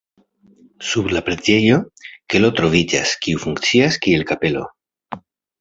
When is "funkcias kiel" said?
3.47-4.29